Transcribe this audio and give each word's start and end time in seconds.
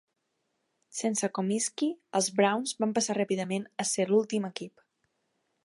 Sense 0.99 1.27
Comiskey, 1.39 1.91
els 2.21 2.29
Browns 2.39 2.73
van 2.85 2.95
passar 2.97 3.17
ràpidament 3.19 3.69
a 3.85 3.87
ser 3.91 4.07
l'últim 4.13 4.49
equip. 4.53 4.85